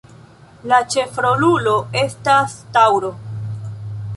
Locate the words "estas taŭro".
2.05-3.13